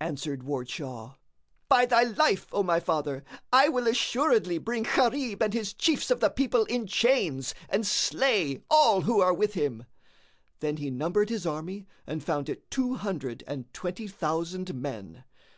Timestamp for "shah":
0.70-1.16